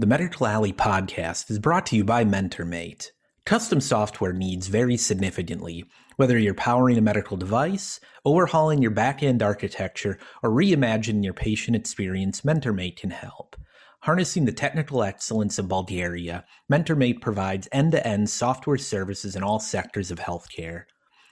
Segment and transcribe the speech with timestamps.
[0.00, 3.10] The Medical Alley podcast is brought to you by MentorMate.
[3.44, 5.84] Custom software needs vary significantly,
[6.16, 12.40] whether you're powering a medical device, overhauling your back-end architecture, or reimagining your patient experience,
[12.40, 13.56] MentorMate can help.
[14.00, 20.18] Harnessing the technical excellence of Bulgaria, MentorMate provides end-to-end software services in all sectors of
[20.18, 20.84] healthcare.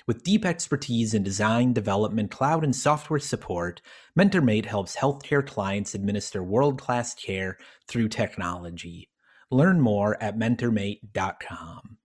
[0.09, 3.83] With deep expertise in design, development, cloud, and software support,
[4.19, 9.11] MentorMate helps healthcare clients administer world class care through technology.
[9.51, 11.99] Learn more at mentormate.com.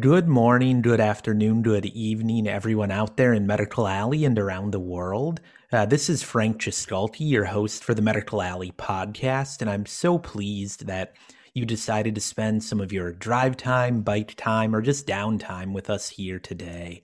[0.00, 4.80] Good morning, good afternoon, good evening, everyone out there in Medical Alley and around the
[4.80, 5.40] world.
[5.70, 10.18] Uh, this is Frank Jaskulke, your host for the Medical Alley podcast, and I'm so
[10.18, 11.12] pleased that
[11.52, 15.90] you decided to spend some of your drive time, bike time, or just downtime with
[15.90, 17.02] us here today.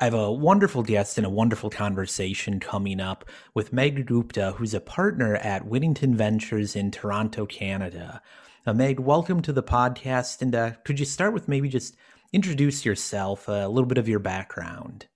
[0.00, 4.72] I have a wonderful guest and a wonderful conversation coming up with Megh Gupta, who's
[4.72, 8.22] a partner at Wittington Ventures in Toronto, Canada.
[8.66, 10.40] Uh, Megh, welcome to the podcast.
[10.40, 11.94] And uh, could you start with maybe just
[12.32, 15.08] introduce yourself, uh, a little bit of your background?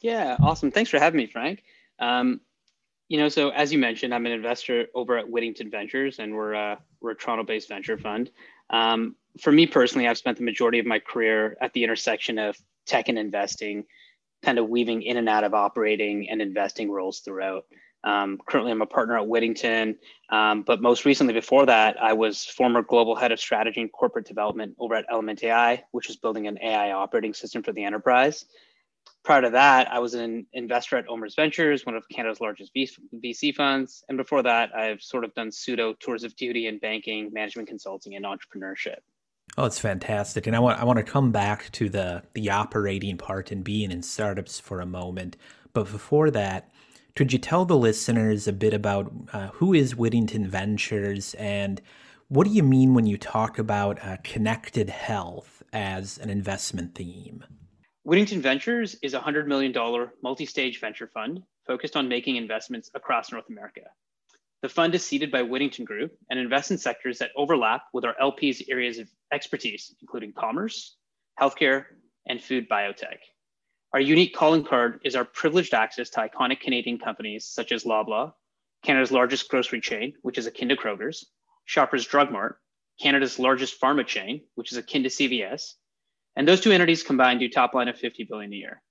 [0.00, 0.72] Yeah, awesome.
[0.72, 1.62] Thanks for having me, Frank.
[1.98, 2.40] Um,
[3.08, 6.54] you know, so as you mentioned, I'm an investor over at Wittington Ventures, and we're
[6.54, 8.30] uh, we're a Toronto-based venture fund.
[8.70, 12.56] Um, for me personally, I've spent the majority of my career at the intersection of
[12.86, 13.84] tech and investing,
[14.42, 17.64] kind of weaving in and out of operating and investing roles throughout.
[18.04, 19.96] Um, currently, I'm a partner at Wittington,
[20.30, 24.26] um, but most recently, before that, I was former global head of strategy and corporate
[24.26, 28.46] development over at Element AI, which was building an AI operating system for the enterprise
[29.24, 33.54] prior to that, I was an investor at OMERS Ventures, one of Canada's largest VC
[33.54, 34.04] funds.
[34.08, 38.14] And before that, I've sort of done pseudo tours of duty in banking, management consulting,
[38.14, 38.98] and entrepreneurship.
[39.56, 40.46] Oh, it's fantastic.
[40.46, 43.90] And I want I want to come back to the the operating part and being
[43.90, 45.36] in startups for a moment.
[45.72, 46.70] But before that,
[47.14, 51.80] could you tell the listeners a bit about uh, who is Wittington Ventures and
[52.28, 57.44] what do you mean when you talk about uh, connected health as an investment theme?
[58.06, 59.72] Wittington Ventures is a $100 million
[60.22, 63.80] multi stage venture fund focused on making investments across North America.
[64.60, 68.14] The fund is seeded by Wittington Group and invests in sectors that overlap with our
[68.20, 70.98] LP's areas of expertise, including commerce,
[71.40, 71.86] healthcare,
[72.26, 73.20] and food biotech.
[73.94, 78.34] Our unique calling card is our privileged access to iconic Canadian companies such as Loblaw,
[78.82, 81.24] Canada's largest grocery chain, which is akin to Kroger's,
[81.64, 82.58] Shoppers Drug Mart,
[83.00, 85.72] Canada's largest pharma chain, which is akin to CVS,
[86.36, 88.82] and those two entities combined do top line of 50 billion a year.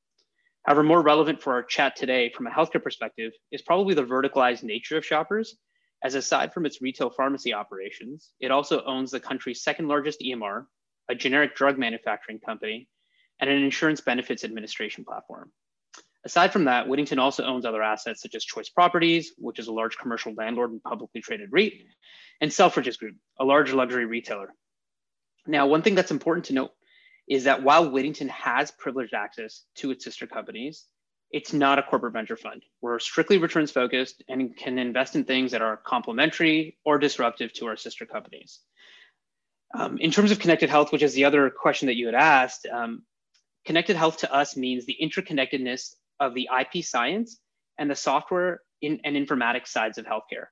[0.64, 4.64] However, more relevant for our chat today from a healthcare perspective is probably the verticalized
[4.64, 5.58] nature of Shoppers,
[6.04, 10.66] as aside from its retail pharmacy operations, it also owns the country's second largest EMR,
[11.10, 12.90] a generic drug manufacturing company,
[13.40, 15.52] and an insurance benefits administration platform.
[16.26, 19.74] Aside from that, Wittington also owns other assets such as Choice Properties, which is a
[19.74, 21.74] large commercial landlord and publicly traded REIT,
[22.42, 24.54] and Selfridges Group, a large luxury retailer.
[25.48, 26.72] Now, one thing that's important to note
[27.28, 30.86] is that while Wittington has privileged access to its sister companies,
[31.32, 32.64] it's not a corporate venture fund.
[32.82, 37.66] We're strictly returns focused and can invest in things that are complementary or disruptive to
[37.66, 38.60] our sister companies.
[39.76, 42.68] Um, in terms of connected health, which is the other question that you had asked,
[42.72, 43.04] um,
[43.66, 47.40] connected health to us means the interconnectedness of the IP science
[47.80, 50.48] and the software in, and informatics sides of healthcare.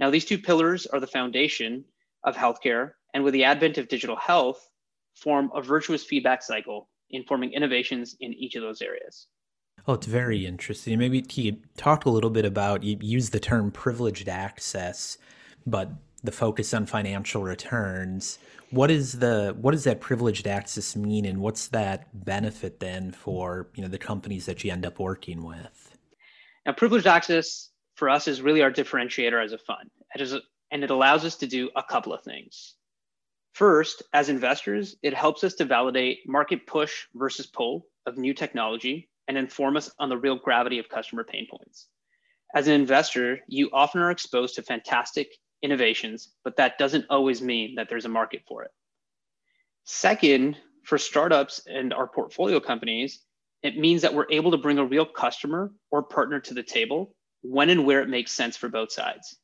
[0.00, 1.84] Now, these two pillars are the foundation
[2.24, 2.92] of healthcare.
[3.12, 4.68] And with the advent of digital health,
[5.14, 9.26] form a virtuous feedback cycle, informing innovations in each of those areas.
[9.86, 10.98] Oh, it's very interesting.
[10.98, 15.18] Maybe you talk a little bit about you use the term privileged access,
[15.66, 15.90] but
[16.22, 18.38] the focus on financial returns.
[18.70, 23.68] What is the what does that privileged access mean, and what's that benefit then for
[23.74, 25.98] you know the companies that you end up working with?
[26.64, 29.90] Now, privileged access for us is really our differentiator as a fund.
[30.14, 30.34] It is,
[30.70, 32.74] and it allows us to do a couple of things.
[33.54, 39.08] First, as investors, it helps us to validate market push versus pull of new technology
[39.28, 41.86] and inform us on the real gravity of customer pain points.
[42.52, 45.28] As an investor, you often are exposed to fantastic
[45.62, 48.72] innovations, but that doesn't always mean that there's a market for it.
[49.84, 53.20] Second, for startups and our portfolio companies,
[53.62, 57.14] it means that we're able to bring a real customer or partner to the table
[57.42, 59.36] when and where it makes sense for both sides.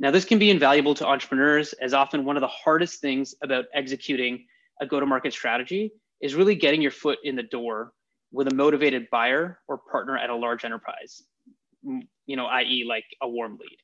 [0.00, 3.64] Now, this can be invaluable to entrepreneurs as often one of the hardest things about
[3.74, 4.46] executing
[4.80, 7.92] a go to market strategy is really getting your foot in the door
[8.30, 11.22] with a motivated buyer or partner at a large enterprise,
[11.84, 13.78] mm, you know, i.e., like a warm lead.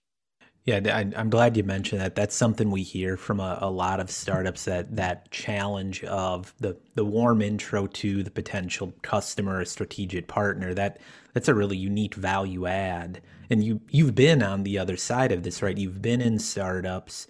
[0.65, 2.15] Yeah, I, am glad you mentioned that.
[2.15, 6.79] That's something we hear from a, a, lot of startups that that challenge of the
[6.95, 10.73] the warm intro to the potential customer strategic partner.
[10.73, 11.01] That
[11.35, 13.21] that's a really unique value add.
[13.51, 15.77] And you you've been on the other side of this, right?
[15.77, 17.27] You've been in startups.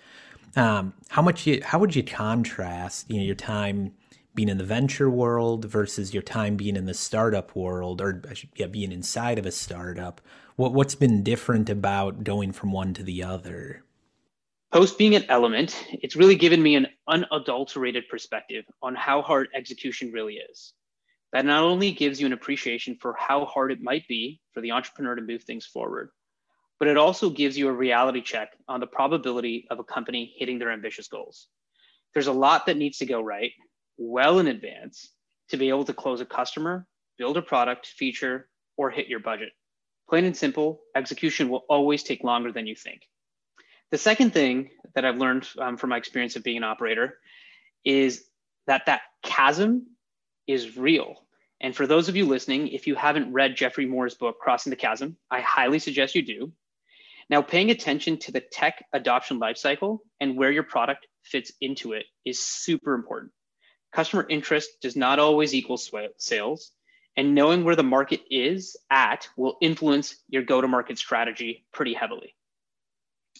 [0.54, 3.92] Um, how much you how would you contrast you know your time
[4.34, 8.22] being in the venture world versus your time being in the startup world, or
[8.54, 10.20] yeah, being inside of a startup?
[10.56, 13.82] What what's been different about going from one to the other?
[14.70, 20.10] Post being an element, it's really given me an unadulterated perspective on how hard execution
[20.10, 20.72] really is.
[21.34, 24.70] That not only gives you an appreciation for how hard it might be for the
[24.70, 26.10] entrepreneur to move things forward,
[26.78, 30.60] but it also gives you a reality check on the probability of a company hitting
[30.60, 31.48] their ambitious goals.
[32.12, 33.50] There's a lot that needs to go right
[33.98, 35.10] well in advance
[35.48, 36.86] to be able to close a customer,
[37.18, 39.50] build a product, feature, or hit your budget.
[40.08, 43.02] Plain and simple, execution will always take longer than you think.
[43.90, 47.18] The second thing that I've learned um, from my experience of being an operator
[47.84, 48.24] is
[48.68, 49.86] that that chasm
[50.46, 51.16] is real.
[51.60, 54.76] And for those of you listening, if you haven't read Jeffrey Moore's book, Crossing the
[54.76, 56.52] Chasm, I highly suggest you do.
[57.30, 62.04] Now, paying attention to the tech adoption lifecycle and where your product fits into it
[62.24, 63.32] is super important.
[63.92, 65.78] Customer interest does not always equal
[66.18, 66.72] sales,
[67.16, 71.94] and knowing where the market is at will influence your go to market strategy pretty
[71.94, 72.34] heavily.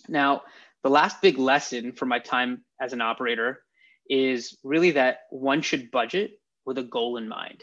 [0.09, 0.43] Now,
[0.83, 3.63] the last big lesson from my time as an operator
[4.09, 7.63] is really that one should budget with a goal in mind.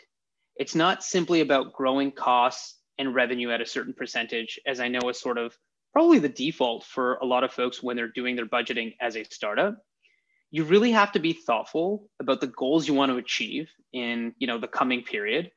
[0.55, 5.09] It's not simply about growing costs and revenue at a certain percentage, as I know
[5.09, 5.57] is sort of
[5.93, 9.23] probably the default for a lot of folks when they're doing their budgeting as a
[9.23, 9.77] startup.
[10.51, 14.47] You really have to be thoughtful about the goals you want to achieve in you
[14.47, 15.51] know the coming period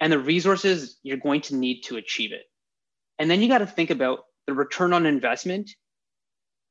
[0.00, 2.44] and the resources you're going to need to achieve it.
[3.18, 5.70] And then you got to think about the return on investment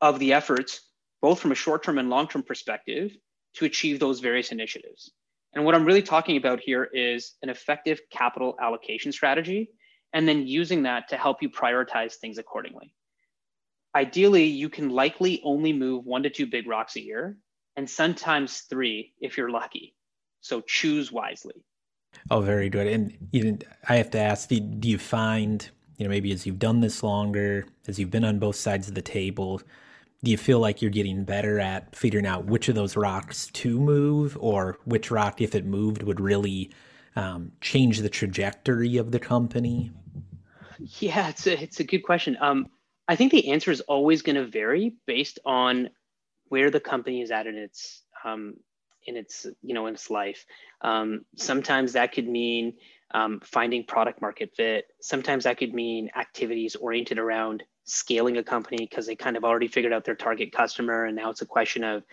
[0.01, 0.81] of the efforts,
[1.21, 3.11] both from a short term and long term perspective,
[3.55, 5.11] to achieve those various initiatives.
[5.57, 9.71] And what I'm really talking about here is an effective capital allocation strategy,
[10.13, 12.93] and then using that to help you prioritize things accordingly.
[13.95, 17.37] Ideally, you can likely only move one to two big rocks a year,
[17.75, 19.95] and sometimes three if you're lucky.
[20.41, 21.65] So choose wisely.
[22.29, 22.85] Oh, very good.
[22.85, 25.67] And even I have to ask, do, do you find,
[25.97, 28.93] you know, maybe as you've done this longer, as you've been on both sides of
[28.93, 29.63] the table,
[30.23, 33.79] do you feel like you're getting better at figuring out which of those rocks to
[33.79, 36.71] move or which rock, if it moved, would really
[37.15, 39.91] um, change the trajectory of the company?
[40.79, 42.37] Yeah, it's a, it's a good question.
[42.41, 42.67] Um,
[43.07, 45.89] I think the answer is always going to vary based on
[46.49, 48.55] where the company is at in its um,
[49.07, 50.45] in its you know in its life.
[50.81, 52.73] Um, sometimes that could mean
[53.11, 54.85] um, finding product market fit.
[54.99, 59.67] Sometimes that could mean activities oriented around scaling a company because they kind of already
[59.67, 62.03] figured out their target customer, and now it's a question of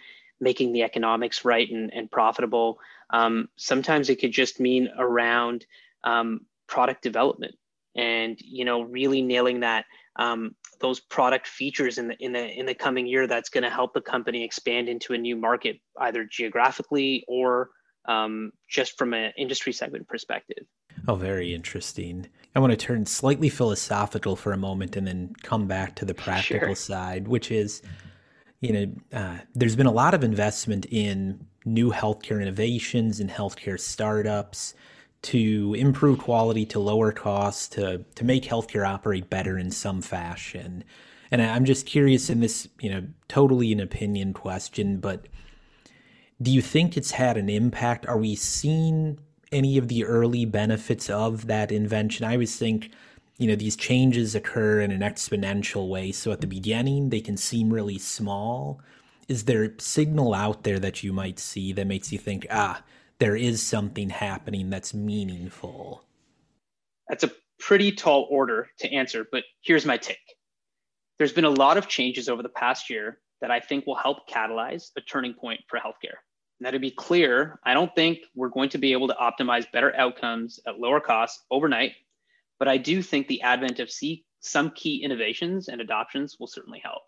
[0.40, 2.78] making the economics right and, and profitable.
[3.10, 5.66] Um, sometimes it could just mean around
[6.04, 7.56] um, product development
[7.96, 9.84] and you know really nailing that
[10.16, 13.70] um, those product features in the in the in the coming year that's going to
[13.70, 17.70] help the company expand into a new market either geographically or
[18.06, 20.64] um, just from an industry segment perspective.
[21.08, 22.28] Oh very interesting.
[22.54, 26.14] I want to turn slightly philosophical for a moment and then come back to the
[26.14, 26.76] practical sure.
[26.76, 27.82] side which is
[28.60, 33.80] you know uh, there's been a lot of investment in new healthcare innovations and healthcare
[33.80, 34.74] startups
[35.24, 40.84] to improve quality, to lower costs, to to make healthcare operate better in some fashion.
[41.30, 45.26] And I'm just curious in this, you know, totally an opinion question, but
[46.40, 48.06] do you think it's had an impact?
[48.06, 49.18] Are we seeing
[49.50, 52.26] any of the early benefits of that invention?
[52.26, 52.90] I always think,
[53.38, 56.12] you know, these changes occur in an exponential way.
[56.12, 58.80] So at the beginning, they can seem really small.
[59.26, 62.82] Is there a signal out there that you might see that makes you think, ah,
[63.24, 66.04] there is something happening that's meaningful?
[67.08, 70.18] That's a pretty tall order to answer, but here's my take.
[71.16, 74.28] There's been a lot of changes over the past year that I think will help
[74.28, 76.18] catalyze a turning point for healthcare.
[76.60, 79.96] Now, to be clear, I don't think we're going to be able to optimize better
[79.96, 81.92] outcomes at lower costs overnight,
[82.58, 83.88] but I do think the advent of
[84.40, 87.00] some key innovations and adoptions will certainly help.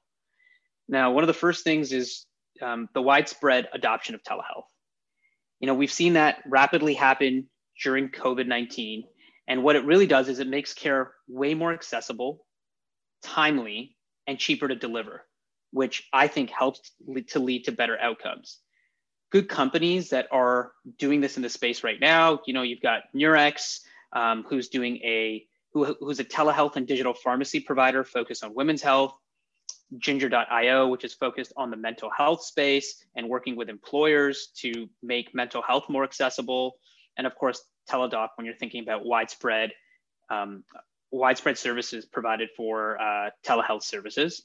[0.89, 2.25] Now, one of the first things is
[2.63, 4.65] um, the widespread adoption of telehealth
[5.61, 7.49] you know, we've seen that rapidly happen
[7.83, 9.05] during COVID 19.
[9.49, 12.45] And what it really does is it makes care way more accessible,
[13.23, 13.97] timely,
[14.27, 15.25] and cheaper to deliver,
[15.71, 16.93] which I think helps
[17.29, 18.59] to lead to better outcomes.
[19.31, 23.03] Good companies that are doing this in the space right now, you know, you've got
[23.15, 23.81] Nurx,
[24.13, 28.83] um, who's doing a who, who's a telehealth and digital pharmacy provider focused on women's
[28.83, 29.17] health.
[29.99, 35.35] Ginger.io, which is focused on the mental health space and working with employers to make
[35.35, 36.77] mental health more accessible.
[37.17, 39.71] And of course, Teladoc when you're thinking about widespread
[40.29, 40.65] um,
[41.13, 44.43] widespread services provided for uh, telehealth services.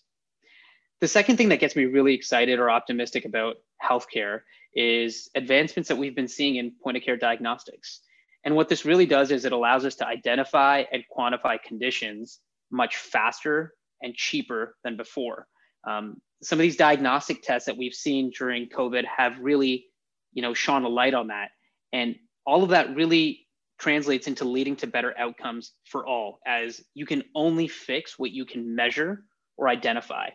[1.00, 4.42] The second thing that gets me really excited or optimistic about healthcare
[4.76, 8.02] is advancements that we've been seeing in point of care diagnostics.
[8.44, 12.40] And what this really does is it allows us to identify and quantify conditions
[12.72, 15.48] much faster and cheaper than before.
[15.88, 19.86] Um, some of these diagnostic tests that we've seen during COVID have really,
[20.34, 21.50] you know, shone a light on that.
[21.94, 22.16] And
[22.46, 23.48] all of that really
[23.80, 28.46] translates into leading to better outcomes for all, as you can only fix what you
[28.46, 29.24] can measure
[29.58, 30.30] or identify.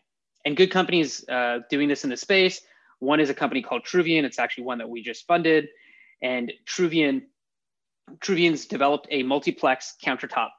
[0.44, 2.60] And good companies uh, doing this in the space.
[3.00, 4.24] One is a company called Truvian.
[4.24, 5.68] It's actually one that we just funded.
[6.22, 7.22] And Truvian,
[8.20, 10.50] Truvian's developed a multiplex countertop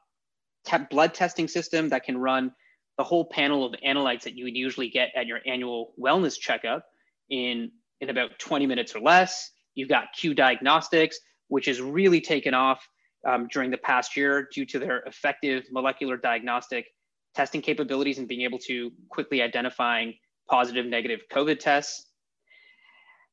[0.90, 2.52] blood testing system that can run
[2.98, 6.86] the whole panel of analytes that you would usually get at your annual wellness checkup
[7.30, 9.52] in, in about 20 minutes or less.
[9.76, 12.88] You've got Q Diagnostics, which has really taken off
[13.28, 16.88] um, during the past year due to their effective molecular diagnostic
[17.36, 20.16] testing capabilities and being able to quickly identifying
[20.50, 22.08] positive, negative COVID tests.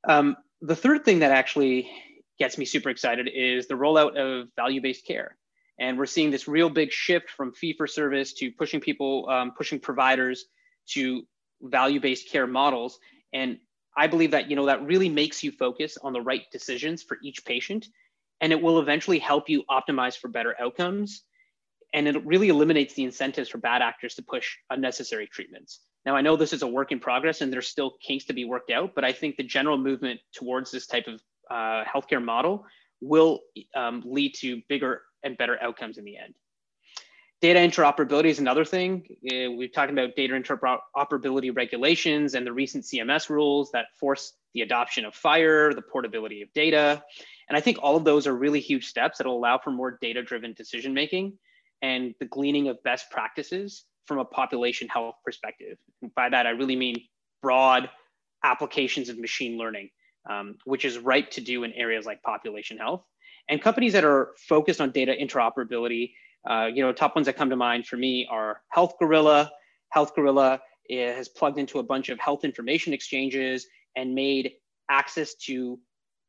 [0.07, 1.91] Um, the third thing that actually
[2.39, 5.37] gets me super excited is the rollout of value-based care.
[5.79, 9.53] And we're seeing this real big shift from fee for service to pushing people, um,
[9.57, 10.45] pushing providers
[10.91, 11.27] to
[11.61, 12.99] value-based care models.
[13.33, 13.59] And
[13.97, 17.19] I believe that you know that really makes you focus on the right decisions for
[17.23, 17.87] each patient,
[18.41, 21.23] and it will eventually help you optimize for better outcomes.
[21.93, 25.81] And it really eliminates the incentives for bad actors to push unnecessary treatments.
[26.05, 28.45] Now, I know this is a work in progress, and there's still kinks to be
[28.45, 32.67] worked out, but I think the general movement towards this type of uh, healthcare model
[33.01, 33.41] will
[33.77, 36.35] um, lead to bigger and better outcomes in the end.
[37.41, 39.05] Data interoperability is another thing.
[39.31, 44.63] Uh, we've talked about data interoperability regulations and the recent CMS rules that force the
[44.63, 47.03] adoption of FHIR, the portability of data.
[47.49, 49.99] And I think all of those are really huge steps that will allow for more
[50.01, 51.37] data driven decision making
[51.83, 55.77] and the gleaning of best practices from a population health perspective.
[56.01, 56.97] And by that, I really mean
[57.43, 57.91] broad
[58.43, 59.91] applications of machine learning,
[60.29, 63.05] um, which is ripe to do in areas like population health.
[63.49, 66.13] And companies that are focused on data interoperability,
[66.49, 69.51] uh, you know, top ones that come to mind for me are Health Gorilla.
[69.91, 70.61] Health Gorilla
[70.91, 74.53] eh, has plugged into a bunch of health information exchanges and made
[74.91, 75.79] access to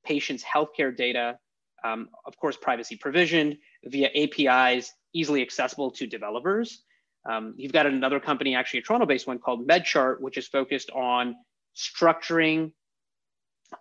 [0.05, 1.37] patients' healthcare data,
[1.83, 6.83] um, of course, privacy provisioned via APIs, easily accessible to developers.
[7.29, 11.35] Um, you've got another company, actually a Toronto-based one called MedChart, which is focused on
[11.75, 12.71] structuring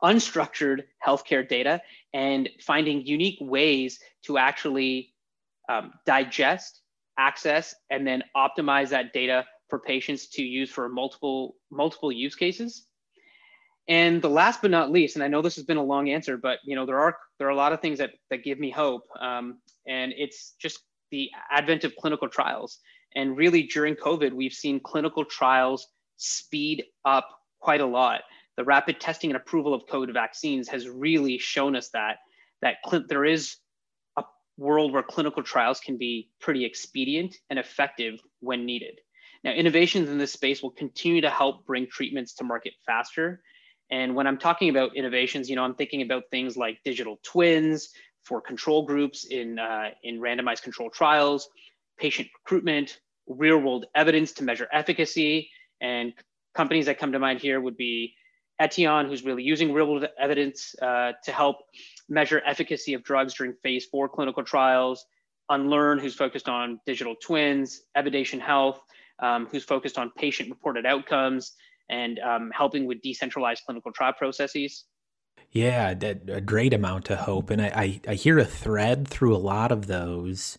[0.03, 1.81] unstructured healthcare data
[2.13, 5.15] and finding unique ways to actually
[5.69, 6.81] um, digest,
[7.19, 12.87] access, and then optimize that data for patients to use for multiple multiple use cases.
[13.89, 16.37] And the last but not least, and I know this has been a long answer,
[16.37, 18.71] but you know there are there are a lot of things that that give me
[18.71, 22.79] hope, um, and it's just the advent of clinical trials.
[23.15, 25.87] And really, during COVID, we've seen clinical trials
[26.17, 27.29] speed up
[27.61, 28.23] quite a lot
[28.57, 32.19] the rapid testing and approval of COVID vaccines has really shown us that
[32.63, 33.57] that cl- there is
[34.17, 34.25] a
[34.57, 39.01] world where clinical trials can be pretty expedient and effective when needed.
[39.43, 43.43] Now, innovations in this space will continue to help bring treatments to market faster.
[43.91, 47.91] And when I'm talking about innovations, you know, I'm thinking about things like digital twins
[48.25, 51.49] for control groups in uh, in randomized control trials,
[51.99, 56.15] patient recruitment, real world evidence to measure efficacy, and
[56.55, 58.15] companies that come to mind here would be
[58.61, 61.57] Aetion, who's really using real world evidence uh, to help
[62.09, 65.07] measure efficacy of drugs during phase four clinical trials.
[65.51, 67.83] Unlearn, who's focused on digital twins.
[67.95, 68.81] Evidation Health,
[69.19, 71.53] um, who's focused on patient reported outcomes
[71.91, 74.85] and um, helping with decentralized clinical trial processes.
[75.51, 77.51] Yeah, a great amount of hope.
[77.51, 80.59] And I, I, I hear a thread through a lot of those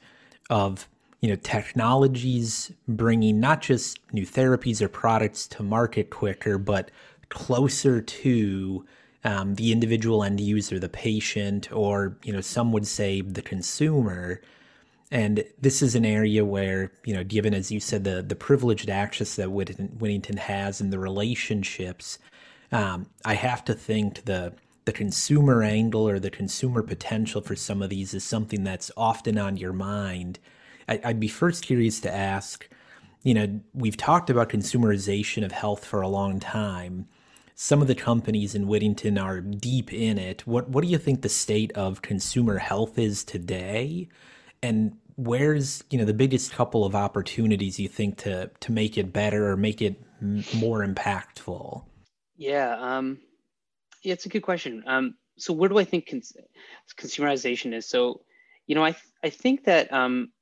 [0.49, 0.87] of
[1.21, 6.91] you know technologies bringing not just new therapies or products to market quicker but
[7.35, 8.85] closer to
[9.25, 14.41] um, the individual end user, the patient, or you know, some would say the consumer.
[15.11, 18.89] And this is an area where, you know, given as you said, the the privileged
[18.89, 22.17] access that Wittington has and the relationships,
[22.71, 24.53] um, I have to think the
[24.85, 29.37] the consumer angle or the consumer potential for some of these is something that's often
[29.37, 30.39] on your mind.
[30.87, 32.69] I, I'd be first curious to ask,
[33.23, 37.07] you know, we've talked about consumerization of health for a long time
[37.55, 40.45] some of the companies in Wittington are deep in it.
[40.45, 44.09] What what do you think the state of consumer health is today?
[44.61, 49.13] And where's you know the biggest couple of opportunities you think to to make it
[49.13, 50.01] better or make it
[50.53, 51.85] more impactful?
[52.35, 53.19] Yeah, um,
[54.03, 54.83] yeah, it's a good question.
[54.85, 56.35] Um, so where do I think cons-
[56.97, 57.87] consumerization is?
[57.87, 58.21] So,
[58.67, 60.33] you know, I th- I think that um,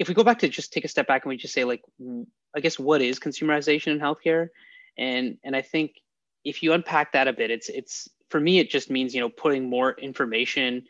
[0.00, 1.82] if we go back to just take a step back and we just say like,
[2.56, 4.48] I guess what is consumerization in healthcare,
[4.98, 5.92] and and I think
[6.44, 9.28] if you unpack that a bit, it's it's for me it just means you know
[9.28, 10.82] putting more information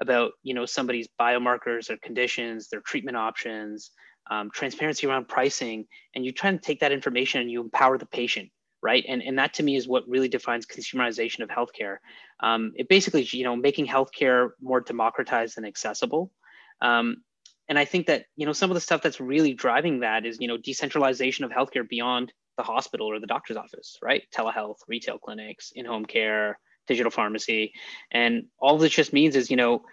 [0.00, 3.90] about you know somebody's biomarkers, their conditions, their treatment options,
[4.30, 8.06] um, transparency around pricing, and you try to take that information and you empower the
[8.06, 8.50] patient,
[8.82, 9.04] right?
[9.08, 11.96] And and that to me is what really defines consumerization of healthcare.
[12.40, 16.30] Um, it basically you know making healthcare more democratized and accessible.
[16.80, 17.18] Um,
[17.68, 20.38] and I think that you know some of the stuff that's really driving that is
[20.40, 24.24] you know decentralization of healthcare beyond the hospital or the doctor's office, right?
[24.34, 27.72] Telehealth, retail clinics, in-home care, digital pharmacy.
[28.10, 29.84] And all this just means is, you know,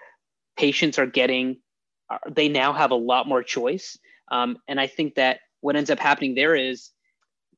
[0.57, 1.62] patients are getting,
[2.10, 3.98] uh, they now have a lot more choice.
[4.29, 6.91] Um, and I think that what ends up happening there is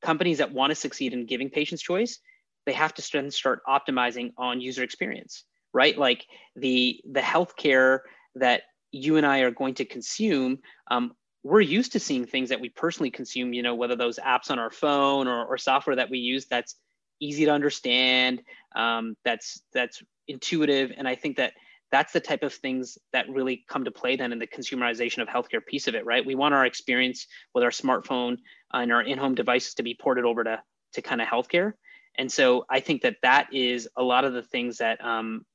[0.01, 2.19] companies that want to succeed in giving patients choice,
[2.65, 5.97] they have to then start optimizing on user experience, right?
[5.97, 7.99] Like the the healthcare
[8.35, 10.59] that you and I are going to consume,
[10.91, 11.13] um,
[11.47, 14.59] we're used to seeing things that we personally consume, you know, whether those apps on
[14.59, 16.75] our phone or, or software that we use that's
[17.21, 18.41] easy to understand,
[18.75, 21.53] um, that's that's intuitive, and I think that
[21.89, 25.29] that's the type of things that really come to play then in the consumerization of
[25.29, 26.25] healthcare piece of it, right?
[26.25, 28.35] We want our experience with our smartphone
[28.73, 30.61] and our in-home devices to be ported over to
[30.93, 31.73] to kind of healthcare,
[32.17, 35.45] and so I think that that is a lot of the things that um,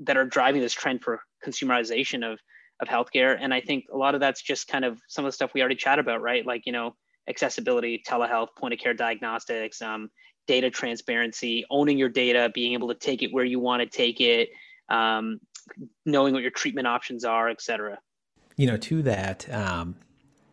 [0.00, 2.38] that are driving this trend for consumerization of
[2.80, 5.34] of healthcare, and I think a lot of that's just kind of some of the
[5.34, 6.44] stuff we already chat about, right?
[6.46, 6.94] Like you know
[7.28, 10.10] accessibility, telehealth, point of care diagnostics, um,
[10.46, 14.20] data transparency, owning your data, being able to take it where you want to take
[14.20, 14.50] it,
[14.88, 15.40] um,
[16.04, 17.98] knowing what your treatment options are, et cetera.
[18.56, 19.96] You know, to that, um,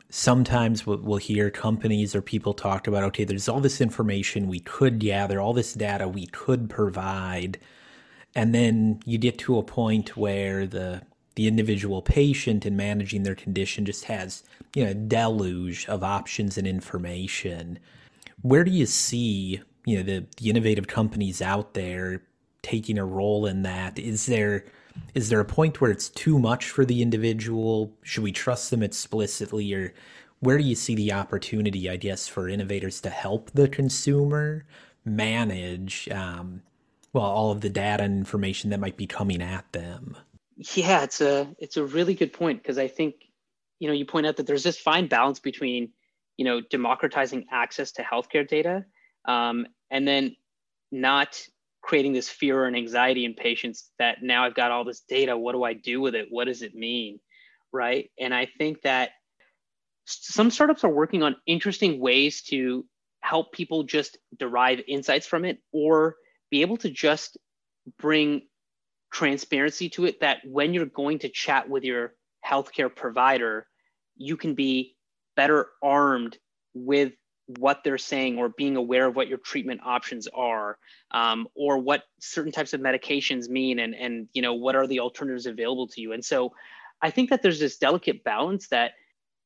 [0.10, 4.60] sometimes we'll, we'll hear companies or people talk about, okay, there's all this information we
[4.60, 7.60] could gather, all this data we could provide.
[8.36, 11.04] And then you get to a point where the
[11.36, 14.44] the individual patient in managing their condition just has
[14.76, 17.80] you know a deluge of options and information.
[18.42, 22.24] Where do you see you know the the innovative companies out there
[22.62, 24.00] taking a role in that?
[24.00, 24.66] Is there
[25.16, 27.92] is there a point where it's too much for the individual?
[28.04, 29.74] Should we trust them explicitly?
[29.74, 29.94] Or
[30.44, 34.66] where do you see the opportunity i guess for innovators to help the consumer
[35.06, 36.62] manage um,
[37.14, 40.18] well all of the data and information that might be coming at them
[40.76, 43.16] yeah it's a it's a really good point because i think
[43.80, 45.90] you know you point out that there's this fine balance between
[46.38, 48.86] you know democratizing access to healthcare data
[49.26, 50.36] um, and then
[50.92, 51.42] not
[51.82, 55.38] creating this fear and anxiety in patients that now I've got all this data.
[55.38, 56.28] What do I do with it?
[56.30, 57.20] What does it mean?
[57.72, 58.10] Right.
[58.18, 59.12] And I think that
[60.06, 62.86] some startups are working on interesting ways to
[63.20, 66.16] help people just derive insights from it or
[66.50, 67.38] be able to just
[68.00, 68.44] bring
[69.14, 73.68] transparency to it that when you're going to chat with your healthcare provider,
[74.18, 74.96] you can be
[75.36, 76.38] better armed
[76.74, 77.14] with
[77.60, 80.78] what they're saying or being aware of what your treatment options are
[81.12, 85.00] um, or what certain types of medications mean and and you know what are the
[85.00, 86.14] alternatives available to you.
[86.14, 86.54] And so
[87.02, 88.92] i think that there's this delicate balance that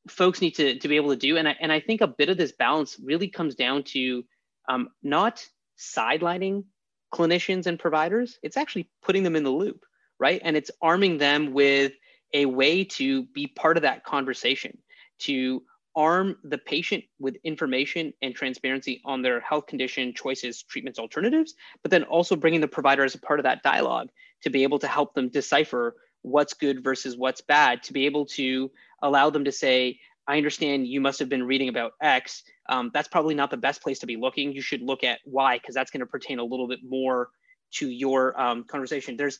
[0.07, 1.37] folks need to, to be able to do.
[1.37, 4.23] And I, and I think a bit of this balance really comes down to
[4.69, 5.45] um, not
[5.77, 6.65] sidelining
[7.13, 9.85] clinicians and providers it's actually putting them in the loop
[10.19, 10.41] right?
[10.43, 11.93] And it's arming them with
[12.33, 14.77] a way to be part of that conversation
[15.19, 15.63] to
[15.95, 21.89] arm the patient with information and transparency on their health condition, choices, treatments, alternatives, but
[21.89, 24.09] then also bringing the provider as a part of that dialogue
[24.43, 28.25] to be able to help them decipher what's good versus what's bad, to be able
[28.25, 28.69] to
[29.01, 32.43] allow them to say, I understand you must have been reading about X.
[32.67, 34.51] Um, that's probably not the best place to be looking.
[34.51, 37.29] You should look at Y because that's going to pertain a little bit more
[37.75, 39.15] to your um, conversation.
[39.15, 39.39] There's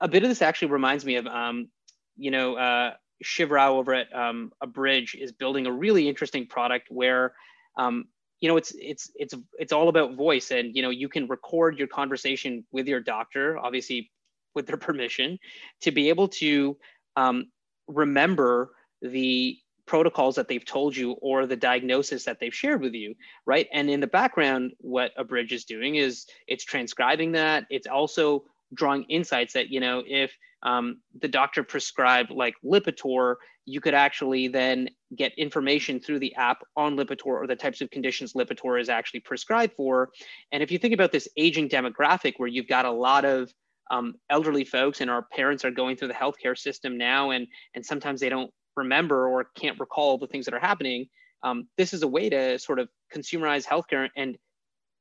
[0.00, 1.68] a bit of this actually reminds me of, um,
[2.16, 6.88] you know, uh, Shiv Rao over at um, Abridge is building a really interesting product
[6.90, 7.34] where,
[7.76, 8.06] um,
[8.40, 11.78] you know, it's it's it's it's all about voice, and you know, you can record
[11.78, 14.10] your conversation with your doctor, obviously
[14.54, 15.38] with their permission,
[15.80, 16.76] to be able to
[17.16, 17.46] um,
[17.88, 23.14] remember the protocols that they've told you or the diagnosis that they've shared with you
[23.46, 28.44] right and in the background what Abridge is doing is it's transcribing that it's also
[28.74, 34.48] drawing insights that you know if um, the doctor prescribed like Lipitor, you could actually
[34.48, 38.88] then get information through the app on Lipitor or the types of conditions Lipitor is
[38.88, 40.10] actually prescribed for.
[40.52, 43.52] And if you think about this aging demographic where you've got a lot of
[43.90, 47.86] um, elderly folks and our parents are going through the healthcare system now and and
[47.86, 51.08] sometimes they don't remember or can't recall the things that are happening,
[51.42, 54.36] um, this is a way to sort of consumerize healthcare and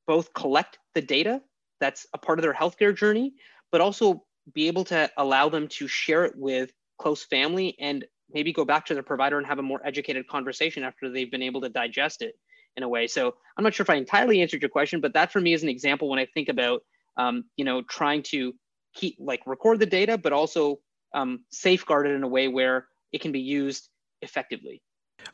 [0.08, 1.42] both collect the data
[1.80, 3.34] that's a part of their healthcare journey,
[3.72, 8.54] but also be able to allow them to share it with close family and maybe
[8.54, 11.62] go back to their provider and have a more educated conversation after they've been able
[11.62, 12.36] to digest it
[12.78, 13.08] in a way.
[13.08, 15.64] So I'm not sure if I entirely answered your question, but that for me is
[15.64, 16.82] an example when I think about,
[17.18, 18.54] um, you know, trying to
[18.94, 20.80] keep like record the data, but also
[21.14, 23.90] um, safeguard it in a way where it can be used
[24.22, 24.82] effectively.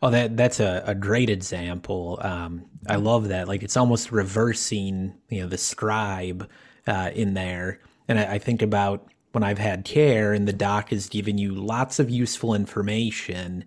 [0.04, 2.20] Oh, that that's a, a great example.
[2.22, 3.48] Um, I love that.
[3.48, 6.48] Like it's almost reversing, you know, the scribe
[6.86, 7.80] uh, in there.
[8.08, 11.56] And I, I think about when I've had care and the doc has given you
[11.56, 13.66] lots of useful information,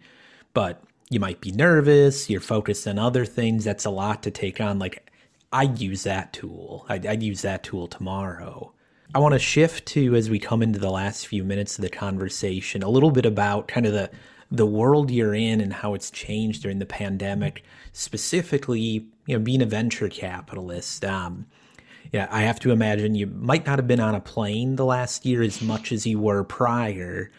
[0.53, 3.65] but you might be nervous, you're focused on other things.
[3.65, 4.79] That's a lot to take on.
[4.79, 5.11] Like
[5.53, 6.87] I'd use that tool.
[6.89, 8.73] I'd, I'd use that tool tomorrow.
[9.15, 11.89] I want to shift to as we come into the last few minutes of the
[11.89, 14.11] conversation a little bit about kind of the
[14.51, 19.63] the world you're in and how it's changed during the pandemic, specifically, you know, being
[19.63, 21.05] a venture capitalist.
[21.05, 21.47] Um,
[22.13, 25.25] yeah, I have to imagine you might not have been on a plane the last
[25.25, 27.31] year as much as you were prior.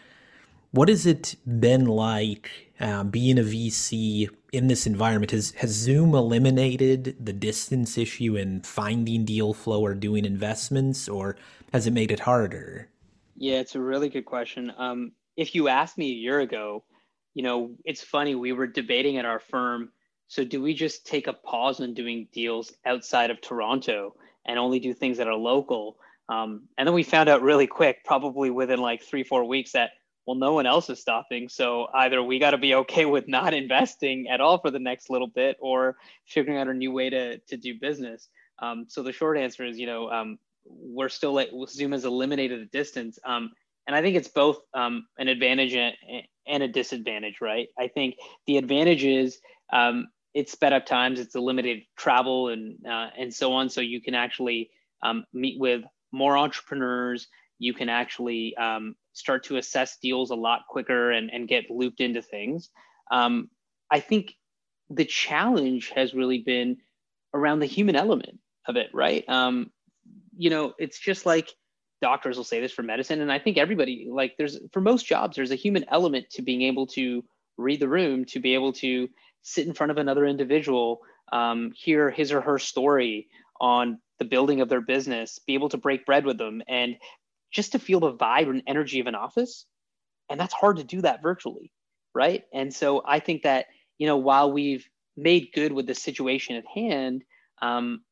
[0.76, 5.30] What has it been like um, being a VC in this environment?
[5.30, 11.36] Has has Zoom eliminated the distance issue in finding deal flow or doing investments, or
[11.72, 12.90] has it made it harder?
[13.36, 14.70] Yeah, it's a really good question.
[14.76, 16.84] Um, if you asked me a year ago,
[17.32, 19.88] you know, it's funny, we were debating at our firm.
[20.28, 24.78] So, do we just take a pause on doing deals outside of Toronto and only
[24.78, 25.96] do things that are local?
[26.28, 29.92] Um, and then we found out really quick, probably within like three, four weeks, that,
[30.26, 31.48] well, no one else is stopping.
[31.48, 35.08] So, either we got to be okay with not investing at all for the next
[35.08, 38.28] little bit or figuring out a new way to, to do business.
[38.58, 42.60] Um, so, the short answer is, you know, um, we're still like Zoom has eliminated
[42.60, 43.18] the distance.
[43.24, 43.52] Um,
[43.86, 47.68] and I think it's both um, an advantage and, a disadvantage, right?
[47.78, 49.38] I think the advantage is
[49.72, 54.00] um, it's sped up times, it's eliminated travel and uh, and so on, so you
[54.00, 54.70] can actually
[55.02, 57.28] um, meet with more entrepreneurs.
[57.58, 58.56] You can actually
[59.16, 62.70] start to assess deals a lot quicker and, and get looped into things.
[63.10, 63.48] Um,
[63.90, 64.34] I think
[64.90, 66.76] the challenge has really been
[67.32, 69.24] around the human element of it, right?
[69.28, 69.70] Um,
[70.36, 71.50] you know, it's just like
[72.02, 75.34] doctors will say this for medicine and i think everybody like there's for most jobs
[75.34, 77.24] there's a human element to being able to
[77.56, 79.08] read the room to be able to
[79.42, 81.00] sit in front of another individual
[81.32, 83.28] um, hear his or her story
[83.60, 86.96] on the building of their business be able to break bread with them and
[87.50, 89.66] just to feel the vibe and energy of an office
[90.30, 91.72] and that's hard to do that virtually
[92.14, 93.66] right and so i think that
[93.98, 97.24] you know while we've made good with the situation at hand
[97.62, 98.02] um,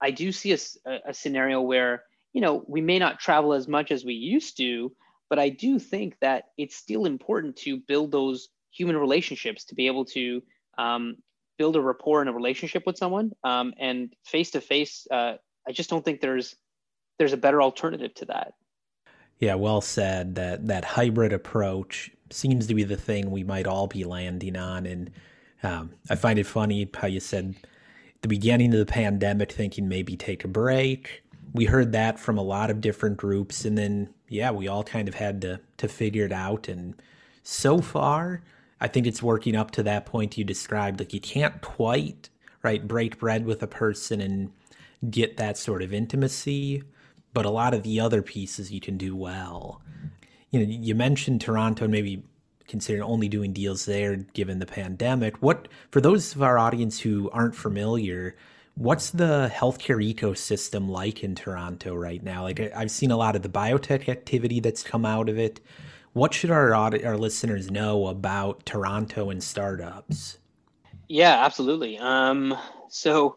[0.00, 0.58] i do see a,
[1.06, 4.92] a scenario where you know, we may not travel as much as we used to,
[5.28, 9.86] but I do think that it's still important to build those human relationships to be
[9.86, 10.42] able to
[10.78, 11.16] um,
[11.58, 13.32] build a rapport and a relationship with someone.
[13.44, 15.38] Um, and face to face, I
[15.70, 16.56] just don't think there's
[17.18, 18.54] there's a better alternative to that.
[19.42, 20.36] Yeah, well said.
[20.36, 24.86] That that hybrid approach seems to be the thing we might all be landing on.
[24.86, 25.10] And
[25.64, 27.56] um, I find it funny how you said
[28.20, 31.24] the beginning of the pandemic, thinking maybe take a break.
[31.54, 33.64] We heard that from a lot of different groups.
[33.64, 36.68] And then yeah we all kind of had to to figure it out.
[36.68, 36.94] And
[37.42, 38.42] so far
[38.80, 41.00] i think it's working up to that point you described.
[41.00, 42.30] Like you can't quite
[42.62, 44.52] right break bread with a person and
[45.10, 46.84] get that sort of intimacy
[47.32, 49.80] but a lot of the other pieces you can do well
[50.50, 52.22] you know you mentioned toronto and maybe
[52.68, 57.30] considering only doing deals there given the pandemic what for those of our audience who
[57.30, 58.36] aren't familiar
[58.74, 62.44] What's the healthcare ecosystem like in Toronto right now?
[62.44, 65.60] Like I've seen a lot of the biotech activity that's come out of it.
[66.14, 70.38] What should our our listeners know about Toronto and startups?
[71.08, 71.98] Yeah, absolutely.
[71.98, 72.56] Um,
[72.88, 73.36] so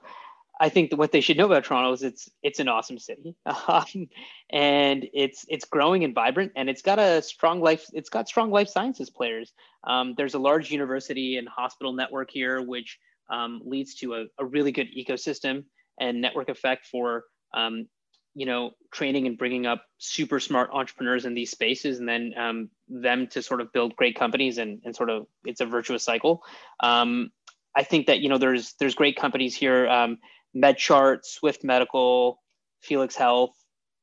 [0.60, 3.36] I think that what they should know about Toronto is it's it's an awesome city,
[3.68, 4.08] um,
[4.50, 7.86] and it's it's growing and vibrant, and it's got a strong life.
[7.94, 9.52] It's got strong life sciences players.
[9.84, 14.46] Um, there's a large university and hospital network here, which um, leads to a, a,
[14.46, 15.66] really good ecosystem
[16.00, 17.88] and network effect for um,
[18.36, 22.70] you know training and bringing up super smart entrepreneurs in these spaces and then um,
[22.88, 26.44] them to sort of build great companies and, and sort of it's a virtuous cycle
[26.82, 27.32] um,
[27.76, 30.18] i think that you know there's there's great companies here um,
[30.56, 32.42] medchart swift medical
[32.82, 33.56] felix health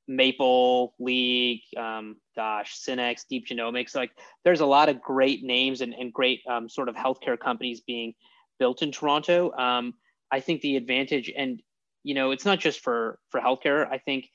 [0.09, 4.11] maple league um, gosh Synnex deep genomics like
[4.45, 8.15] there's a lot of great names and, and great um, sort of healthcare companies being
[8.62, 9.51] built in Toronto.
[9.59, 9.95] Um,
[10.31, 11.61] I think the advantage, and
[12.05, 13.91] you know, it's not just for for healthcare.
[13.91, 14.31] I think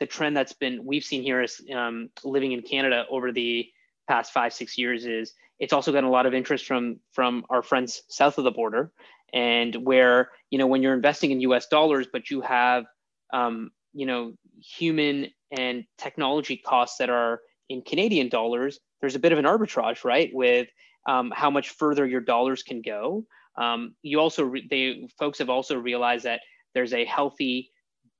[0.00, 3.68] the trend that's been we've seen here is um, living in Canada over the
[4.08, 7.62] past five six years is it's also gotten a lot of interest from from our
[7.62, 8.90] friends south of the border
[9.32, 12.84] and where you know when you're investing in us dollars but you have
[13.32, 19.32] um, you know human and technology costs that are in canadian dollars there's a bit
[19.32, 20.68] of an arbitrage right with
[21.06, 23.24] um, how much further your dollars can go.
[23.56, 26.40] Um, you also re- they folks have also realized that
[26.74, 27.70] there's a healthy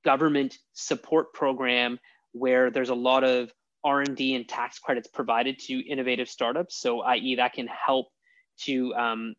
[0.05, 1.97] government support program
[2.33, 3.51] where there's a lot of
[3.85, 6.79] r&d and tax credits provided to innovative startups.
[6.79, 8.07] So i.e that can help
[8.61, 9.33] to um,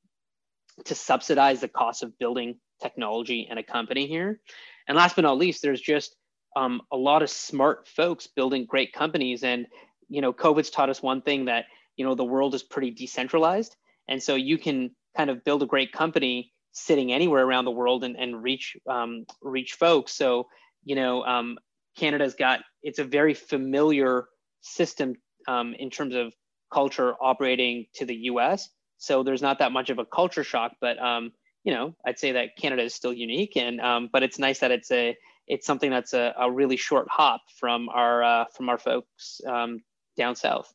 [0.84, 4.40] to subsidize the cost of building technology and a company here
[4.88, 6.16] and last but not least there's just
[6.56, 9.66] um, a lot of smart folks building great companies and
[10.08, 13.76] you know covid's taught us one thing that you know the world is pretty decentralized
[14.08, 18.04] and so you can kind of build a great company sitting anywhere around the world
[18.04, 20.12] and, and reach um, reach folks.
[20.12, 20.48] So
[20.84, 21.56] you know, um,
[21.96, 24.26] Canada's got it's a very familiar
[24.60, 25.14] system
[25.48, 26.32] um, in terms of
[26.72, 28.68] culture operating to the U.S.
[28.98, 31.32] So there's not that much of a culture shock, but um,
[31.64, 34.70] you know, I'd say that Canada is still unique, and um, but it's nice that
[34.70, 38.78] it's a it's something that's a, a really short hop from our uh, from our
[38.78, 39.82] folks um,
[40.16, 40.72] down south.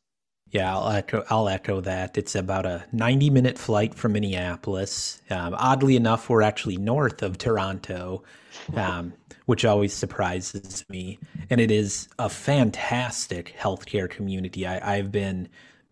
[0.50, 2.18] Yeah, I'll echo, I'll echo that.
[2.18, 5.22] It's about a 90 minute flight from Minneapolis.
[5.30, 8.24] Um, oddly enough, we're actually north of Toronto,
[8.74, 9.12] um,
[9.46, 11.20] which always surprises me.
[11.50, 14.66] And it is a fantastic healthcare community.
[14.66, 15.48] I, I've been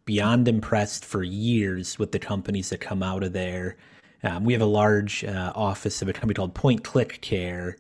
[0.09, 3.77] beyond impressed for years with the companies that come out of there.
[4.23, 7.77] Um, we have a large uh, office of a company called Point Click Care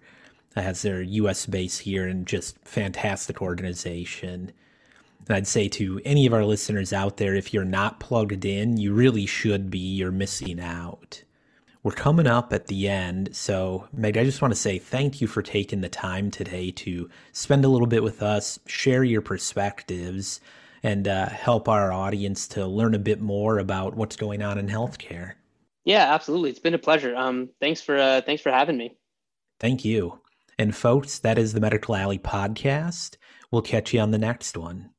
[0.50, 4.52] that has their US base here and just fantastic organization.
[5.26, 8.76] And I'd say to any of our listeners out there, if you're not plugged in,
[8.76, 9.78] you really should be.
[9.78, 11.22] You're missing out.
[11.82, 13.34] We're coming up at the end.
[13.34, 17.08] So, Megh, I just want to say thank you for taking the time today to
[17.32, 20.42] spend a little bit with us, share your perspectives,
[20.82, 24.68] and uh, help our audience to learn a bit more about what's going on in
[24.68, 25.34] healthcare.
[25.84, 26.50] Yeah, absolutely.
[26.50, 27.16] It's been a pleasure.
[27.16, 28.96] Um, thanks for uh, thanks for having me.
[29.58, 30.20] Thank you.
[30.58, 33.16] And folks, that is the Medical Alley podcast.
[33.50, 34.90] We'll catch you on the next one.